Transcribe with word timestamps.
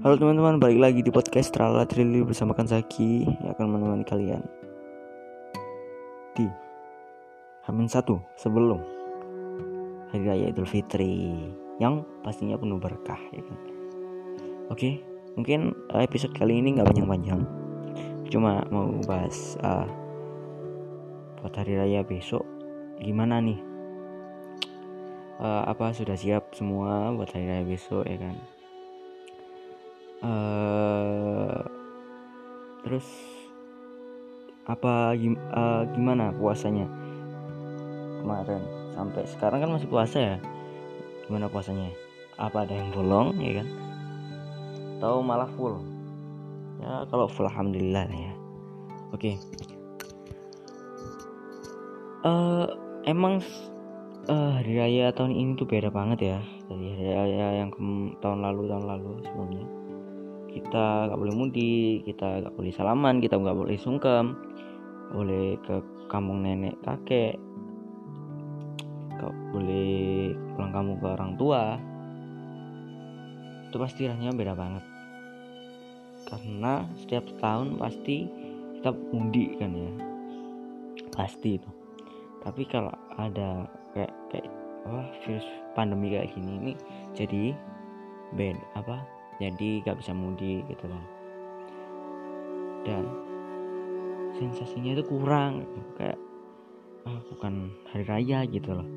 Halo 0.00 0.16
teman-teman, 0.16 0.56
balik 0.56 0.80
lagi 0.80 1.00
di 1.04 1.12
podcast 1.12 1.52
Trala 1.52 1.84
Trili 1.84 2.24
bersama 2.24 2.56
Zaki 2.56 3.20
yang 3.20 3.52
akan 3.52 3.68
menemani 3.68 4.00
kalian 4.08 4.40
di 6.32 6.48
Hamin 7.68 7.84
satu 7.84 8.16
sebelum 8.32 8.80
Hari 10.08 10.24
Raya 10.24 10.56
Idul 10.56 10.64
Fitri 10.64 11.36
yang 11.76 12.00
pastinya 12.24 12.56
penuh 12.56 12.80
berkah 12.80 13.20
ya 13.28 13.44
kan. 13.44 13.58
Oke, 14.72 15.04
mungkin 15.36 15.76
eh, 15.92 16.08
episode 16.08 16.32
kali 16.32 16.64
ini 16.64 16.80
nggak 16.80 16.96
panjang-panjang, 16.96 17.44
cuma 18.32 18.64
mau 18.72 18.88
bahas 19.04 19.60
uh, 19.60 19.84
buat 21.44 21.52
Hari 21.52 21.76
Raya 21.76 22.00
besok 22.08 22.48
gimana 23.04 23.44
nih? 23.44 23.60
Uh, 25.44 25.68
apa 25.68 25.92
sudah 25.92 26.16
siap 26.16 26.56
semua 26.56 27.12
buat 27.12 27.28
Hari 27.36 27.44
Raya 27.44 27.64
besok 27.68 28.08
ya 28.08 28.16
kan? 28.16 28.59
Uh, 30.24 31.60
terus 32.84 33.06
apa 34.68 35.16
uh, 35.16 35.82
gimana 35.90 36.30
puasanya? 36.36 36.86
Kemarin 38.20 38.62
sampai 38.94 39.22
sekarang 39.26 39.58
kan 39.64 39.70
masih 39.74 39.88
puasa 39.88 40.18
ya? 40.20 40.36
Gimana 41.26 41.48
puasanya? 41.48 41.90
Apa 42.36 42.64
ada 42.64 42.74
yang 42.76 42.92
bolong 42.92 43.36
ya 43.40 43.60
kan? 43.60 43.68
Atau 45.00 45.24
malah 45.24 45.48
full? 45.56 45.80
Ya 46.80 47.04
kalau 47.08 47.26
full 47.26 47.48
alhamdulillah 47.48 48.06
ya. 48.08 48.32
Oke. 49.10 49.34
Okay. 49.34 49.34
uh, 52.22 52.68
emang 53.08 53.40
uh, 54.28 54.60
hari 54.60 54.76
raya 54.76 55.10
tahun 55.10 55.32
ini 55.32 55.56
tuh 55.56 55.66
beda 55.66 55.88
banget 55.88 56.36
ya? 56.36 56.38
Dari 56.68 56.86
hari 56.94 57.10
raya 57.16 57.46
yang 57.64 57.70
tahun 58.20 58.38
lalu 58.44 58.70
tahun 58.70 58.84
lalu 58.86 59.12
sebelumnya 59.24 59.79
kita 60.50 61.08
nggak 61.08 61.20
boleh 61.20 61.34
mudik 61.34 62.06
kita 62.06 62.42
nggak 62.42 62.54
boleh 62.58 62.72
salaman 62.74 63.22
kita 63.22 63.38
nggak 63.38 63.58
boleh 63.58 63.76
sungkem. 63.78 64.34
Boleh 65.10 65.58
ke 65.66 65.82
kampung 66.06 66.46
nenek 66.46 66.78
kakek. 66.82 67.38
Nggak 69.14 69.34
boleh 69.54 70.34
pulang 70.54 70.72
kamu 70.74 70.92
ke 70.98 71.06
orang 71.06 71.32
tua? 71.38 71.62
Itu 73.70 73.76
pasti 73.78 74.10
rasanya 74.10 74.34
beda 74.34 74.54
banget. 74.54 74.84
Karena 76.26 76.86
setiap 76.98 77.26
tahun 77.42 77.78
pasti 77.78 78.26
kita 78.78 78.90
mudik 79.10 79.58
kan 79.58 79.70
ya. 79.74 79.92
Pasti 81.14 81.58
itu. 81.58 81.70
Tapi 82.40 82.62
kalau 82.70 82.94
ada 83.18 83.66
kayak 83.92 84.14
kayak 84.30 84.48
apa 84.86 85.02
virus 85.26 85.46
pandemi 85.76 86.08
kayak 86.14 86.32
gini 86.32 86.52
ini 86.56 86.72
jadi 87.12 87.52
bed 88.32 88.56
apa 88.78 89.04
jadi 89.40 89.80
gak 89.88 90.04
bisa 90.04 90.12
mudik 90.12 90.68
gitu 90.68 90.84
kan. 90.84 91.04
Dan 92.84 93.04
sensasinya 94.36 94.92
itu 94.92 95.04
kurang 95.08 95.64
kayak 95.96 96.20
ah, 97.08 97.18
bukan 97.32 97.72
hari 97.88 98.04
raya 98.04 98.44
gitu 98.44 98.76
loh. 98.76 98.88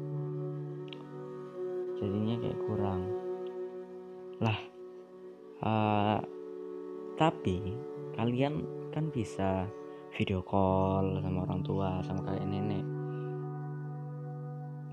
Jadinya 1.96 2.36
kayak 2.44 2.60
kurang. 2.68 3.02
Lah 4.44 4.60
uh, 5.64 6.20
tapi 7.16 7.72
kalian 8.20 8.68
kan 8.92 9.08
bisa 9.16 9.64
video 10.14 10.44
call 10.44 11.24
sama 11.24 11.48
orang 11.48 11.62
tua 11.64 11.90
sama 12.04 12.22
kakek 12.28 12.46
nenek. 12.52 12.86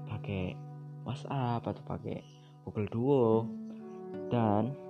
Pakai 0.06 0.54
WhatsApp 1.02 1.66
atau 1.66 1.82
pakai 1.84 2.22
Google 2.62 2.88
Duo. 2.88 3.28
Dan 4.30 4.89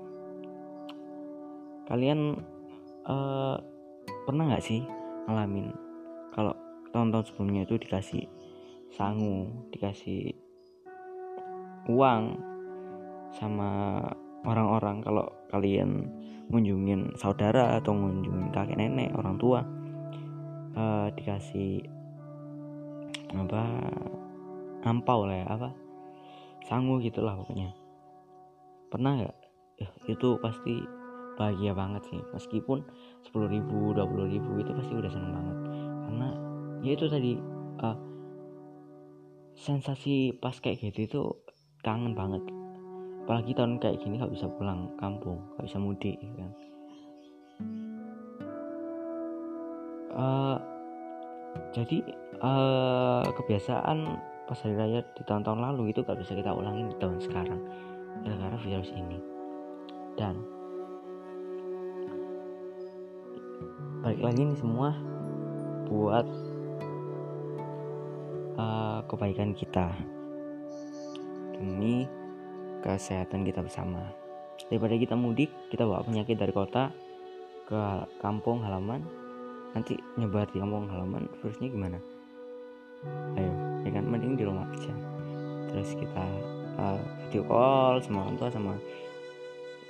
kalian 1.90 2.38
uh, 3.04 3.58
pernah 4.24 4.46
nggak 4.46 4.64
sih 4.64 4.80
ngalamin 5.26 5.74
kalau 6.30 6.54
tahun-tahun 6.94 7.26
sebelumnya 7.28 7.66
itu 7.66 7.76
dikasih 7.82 8.24
sangu 8.94 9.50
dikasih 9.74 10.34
uang 11.90 12.38
sama 13.34 14.02
orang-orang 14.46 15.02
kalau 15.02 15.26
kalian 15.50 16.06
ngunjungin 16.50 17.14
saudara 17.14 17.78
atau 17.78 17.94
ngunjungin 17.94 18.50
kakek 18.50 18.78
nenek 18.78 19.10
orang 19.14 19.36
tua 19.38 19.60
uh, 20.74 21.06
dikasih 21.14 21.82
apa 23.30 23.62
ampau 24.82 25.22
lah 25.26 25.38
ya 25.38 25.46
apa 25.46 25.70
sangu 26.70 27.02
gitulah 27.02 27.34
pokoknya. 27.34 27.74
Pernah 28.90 29.12
nggak? 29.18 29.36
Ya, 29.80 29.88
itu 30.06 30.38
pasti 30.38 30.78
bahagia 31.40 31.72
banget 31.72 32.04
sih. 32.12 32.20
Meskipun 32.36 32.84
10 33.32 33.48
ribu 33.48 33.96
20 33.96 34.28
ribu 34.28 34.60
itu 34.60 34.70
pasti 34.76 34.92
udah 34.92 35.08
seneng 35.08 35.32
banget. 35.32 35.56
Karena 36.04 36.28
ya 36.84 36.90
itu 36.92 37.06
tadi 37.08 37.32
uh, 37.80 37.96
sensasi 39.56 40.36
pas 40.36 40.52
kayak 40.60 40.84
gitu 40.84 40.98
itu 41.08 41.20
kangen 41.80 42.12
banget. 42.12 42.44
Apalagi 43.24 43.56
tahun 43.56 43.80
kayak 43.80 44.04
gini 44.04 44.20
gak 44.20 44.32
bisa 44.36 44.52
pulang 44.52 44.92
kampung 45.00 45.40
gak 45.56 45.64
bisa 45.64 45.80
mudik 45.80 46.20
gitu 46.20 46.34
kan? 46.36 46.52
Uh, 50.10 50.56
jadi 51.70 52.02
uh, 52.42 53.24
kebiasaan 53.24 53.98
pas 54.50 54.58
hari 54.66 54.74
raya 54.74 55.00
di 55.14 55.22
tahun-tahun 55.22 55.62
lalu 55.62 55.94
itu 55.94 56.02
gak 56.02 56.18
bisa 56.18 56.34
kita 56.36 56.52
ulangin 56.52 56.92
di 56.92 56.96
tahun 57.00 57.16
sekarang. 57.22 57.60
Gara-gara 58.26 58.58
virus 58.60 58.90
ini. 58.92 59.22
Dan 60.18 60.59
balik 64.00 64.24
lagi 64.24 64.48
nih 64.48 64.56
semua 64.56 64.96
buat 65.84 66.24
uh, 68.56 69.04
kebaikan 69.04 69.52
kita. 69.52 69.92
Demi 71.60 72.08
kesehatan 72.80 73.44
kita 73.44 73.60
bersama. 73.60 74.00
Daripada 74.72 74.96
kita 74.96 75.12
mudik 75.12 75.52
kita 75.68 75.84
bawa 75.84 76.00
penyakit 76.00 76.40
dari 76.40 76.48
kota 76.48 76.88
ke 77.68 77.80
kampung 78.24 78.64
halaman. 78.64 79.04
Nanti 79.76 80.00
nyebar 80.16 80.48
di 80.48 80.64
kampung 80.64 80.88
halaman 80.88 81.28
virusnya 81.44 81.68
gimana? 81.68 82.00
Ayo 83.36 83.52
ya 83.84 83.90
kan? 84.00 84.04
Mending 84.08 84.40
di 84.40 84.44
rumah 84.48 84.64
aja. 84.64 84.96
Terus 85.68 85.92
kita 85.92 86.26
uh, 86.80 87.00
video 87.28 87.44
call 87.44 88.00
sama 88.00 88.24
orang 88.24 88.36
tua 88.40 88.48
sama 88.48 88.74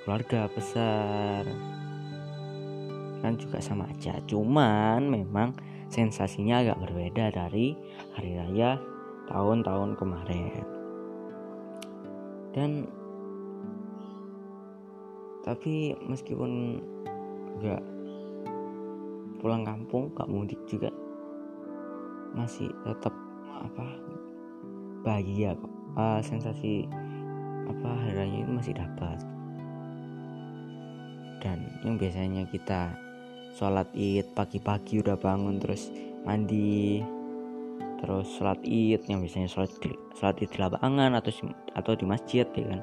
keluarga 0.03 0.51
besar 0.51 1.47
kan 3.21 3.37
juga 3.37 3.61
sama 3.61 3.87
aja. 3.87 4.17
Cuman 4.25 5.07
memang 5.07 5.53
sensasinya 5.87 6.65
agak 6.65 6.81
berbeda 6.89 7.29
dari 7.31 7.77
hari 8.17 8.35
raya 8.35 8.81
tahun-tahun 9.29 9.95
kemarin. 9.95 10.65
Dan 12.51 12.89
tapi 15.41 15.97
meskipun 16.05 16.81
gak 17.63 17.81
pulang 19.41 19.65
kampung 19.65 20.13
gak 20.13 20.29
mudik 20.29 20.59
juga 20.69 20.93
masih 22.37 22.69
tetap 22.85 23.13
apa 23.61 23.85
bahagia 25.01 25.57
kok. 25.57 25.73
Uh, 25.91 26.23
sensasi 26.23 26.87
apa 27.67 27.89
hari 27.89 28.13
raya 28.15 28.37
itu 28.41 28.51
masih 28.51 28.73
dapat. 28.75 29.19
Dan 31.41 31.65
yang 31.81 31.97
biasanya 31.97 32.45
kita 32.53 32.93
sholat 33.55 33.87
id 33.91 34.31
pagi-pagi 34.31 35.03
udah 35.03 35.19
bangun 35.19 35.59
terus 35.59 35.91
mandi. 36.23 37.03
Terus 38.01 38.27
sholat 38.33 38.57
id 38.65 39.05
yang 39.05 39.21
biasanya 39.21 39.49
sholat 39.51 39.71
di, 39.77 39.93
sholat 40.17 40.35
id 40.41 40.49
di 40.49 40.57
lapangan 40.57 41.11
atau 41.19 41.31
atau 41.77 41.91
di 41.93 42.05
masjid 42.07 42.47
ya 42.47 42.65
kan. 42.65 42.81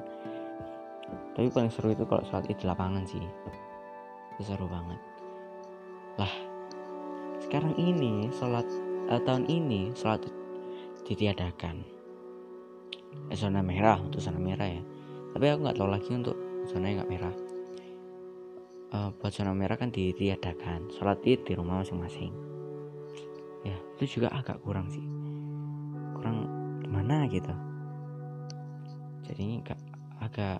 Tapi 1.35 1.47
paling 1.51 1.71
seru 1.71 1.91
itu 1.91 2.05
kalau 2.05 2.23
sholat 2.29 2.45
id 2.47 2.57
di 2.61 2.65
lapangan 2.69 3.03
sih. 3.03 3.19
Itu 4.37 4.41
seru 4.45 4.69
banget. 4.69 4.99
Lah 6.21 6.33
sekarang 7.43 7.73
ini 7.81 8.29
sholat 8.37 8.67
uh, 9.09 9.19
tahun 9.25 9.49
ini 9.49 9.91
sholat 9.97 10.23
ditiadakan. 11.03 11.81
Eh, 13.33 13.37
zona 13.37 13.65
merah 13.65 13.97
untuk 13.97 14.21
zona 14.21 14.37
merah 14.37 14.69
ya. 14.69 14.83
Tapi 15.33 15.45
aku 15.49 15.59
nggak 15.65 15.77
tahu 15.77 15.89
lagi 15.89 16.11
untuk 16.13 16.37
zona 16.69 16.85
yang 16.89 17.01
nggak 17.01 17.11
merah 17.11 17.48
uh, 18.93 19.09
buat 19.17 19.31
zona 19.33 19.53
merah 19.53 19.77
kan 19.77 19.93
ditiadakan 19.93 20.89
sholat 20.93 21.21
id 21.25 21.45
di 21.45 21.53
rumah 21.53 21.81
masing-masing. 21.81 22.33
Ya 23.65 23.77
itu 23.97 24.19
juga 24.19 24.33
agak 24.33 24.61
kurang 24.65 24.89
sih. 24.89 25.03
Kurang 26.17 26.47
gimana 26.81 27.29
gitu. 27.29 27.53
Jadi 29.29 29.61
agak 29.61 29.79
agak 30.19 30.57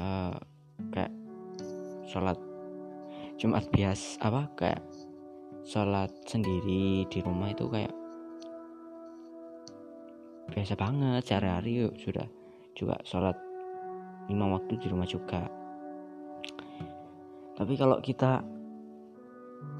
uh, 0.00 0.34
kayak 0.90 1.12
sholat 2.06 2.38
Jumat 3.36 3.68
bias 3.68 4.16
apa 4.24 4.48
kayak 4.56 4.82
sholat 5.66 6.08
sendiri 6.24 7.04
di 7.10 7.18
rumah 7.20 7.52
itu 7.52 7.68
kayak 7.68 7.92
biasa 10.48 10.72
banget 10.78 11.20
sehari-hari 11.26 11.90
sudah 12.00 12.24
juga 12.72 12.96
sholat 13.04 13.36
lima 14.30 14.56
waktu 14.56 14.78
di 14.78 14.86
rumah 14.88 15.04
juga 15.04 15.44
tapi 17.56 17.74
kalau 17.74 17.98
kita 18.04 18.44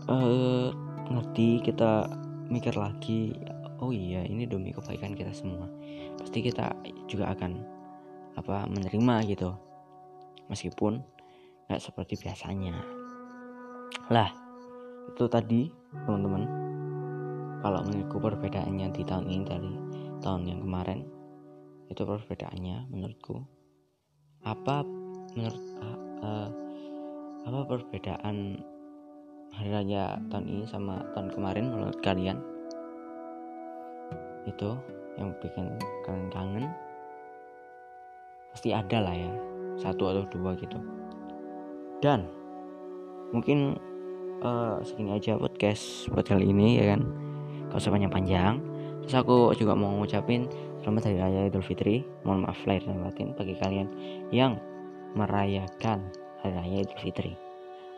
uh, 0.08 0.68
ngerti 1.06 1.62
kita 1.62 2.10
mikir 2.48 2.74
lagi 2.74 3.36
oh 3.84 3.92
iya 3.92 4.24
ini 4.24 4.48
demi 4.48 4.72
kebaikan 4.72 5.12
kita 5.12 5.30
semua 5.36 5.68
pasti 6.16 6.40
kita 6.40 6.72
juga 7.06 7.36
akan 7.36 7.76
apa 8.36 8.68
menerima 8.68 9.14
gitu. 9.32 9.50
Meskipun 10.46 11.02
nggak 11.66 11.82
seperti 11.82 12.20
biasanya. 12.20 12.76
Lah 14.12 14.30
itu 15.10 15.24
tadi 15.26 15.72
teman-teman. 16.06 16.44
Kalau 17.64 17.82
menurutku 17.82 18.20
perbedaannya 18.20 18.92
di 18.94 19.02
tahun 19.02 19.26
ini 19.26 19.44
dari 19.48 19.72
tahun 20.22 20.42
yang 20.46 20.60
kemarin 20.62 21.02
itu 21.90 22.02
perbedaannya 22.04 22.92
menurutku 22.92 23.42
apa 24.46 24.86
menurut 25.34 25.64
uh, 25.82 25.98
uh, 26.22 26.48
apa 27.46 27.62
perbedaan 27.62 28.58
hari 29.54 29.70
raya 29.70 30.18
tahun 30.34 30.50
ini 30.50 30.64
sama 30.66 30.98
tahun 31.14 31.30
kemarin 31.30 31.70
menurut 31.70 31.98
kalian? 32.02 32.42
Itu 34.50 34.74
yang 35.14 35.30
bikin 35.38 35.78
kalian 36.02 36.26
kangen? 36.34 36.66
Pasti 38.50 38.74
ada 38.74 38.98
lah 38.98 39.14
ya 39.14 39.30
satu 39.78 40.10
atau 40.10 40.26
dua 40.26 40.58
gitu. 40.58 40.74
Dan 42.02 42.26
mungkin 43.30 43.78
uh, 44.42 44.82
segini 44.82 45.14
aja 45.14 45.38
podcast 45.38 46.10
buat 46.10 46.26
kali 46.26 46.50
ini 46.50 46.82
ya 46.82 46.98
kan. 46.98 47.06
Gak 47.70 47.78
usah 47.78 47.94
panjang-panjang. 47.94 48.58
Terus 49.06 49.22
aku 49.22 49.54
juga 49.54 49.78
mau 49.78 49.94
ngucapin 50.02 50.50
selamat 50.82 51.14
hari 51.14 51.18
raya 51.22 51.40
idul 51.46 51.62
fitri. 51.62 52.02
Mohon 52.26 52.50
maaf 52.50 52.58
lahir 52.66 52.82
dan 52.90 53.06
batin 53.06 53.30
bagi 53.38 53.54
kalian 53.54 53.86
yang 54.34 54.58
merayakan 55.14 56.10
hari 56.42 56.52
raya 56.56 56.78
idul 56.84 57.00
fitri. 57.00 57.32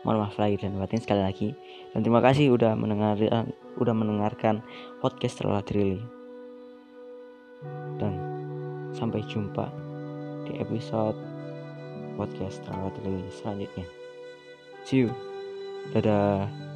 Mohon 0.07 0.17
maaf 0.23 0.39
lahir 0.39 0.59
dan 0.63 0.79
batin 0.79 1.01
sekali 1.03 1.21
lagi 1.21 1.49
dan 1.91 1.99
terima 2.07 2.23
kasih 2.23 2.55
udah 2.55 2.71
mendengarkan 2.75 3.51
udah 3.75 3.95
mendengarkan 3.95 4.63
podcast 5.03 5.43
setelah 5.43 5.59
Trili 5.59 5.99
dan 7.99 8.15
sampai 8.95 9.19
jumpa 9.27 9.67
di 10.47 10.55
episode 10.63 11.19
podcast 12.15 12.63
Terawat 12.63 12.95
selanjutnya. 13.31 13.87
See 14.87 15.07
you. 15.07 15.11
Dadah 15.91 16.68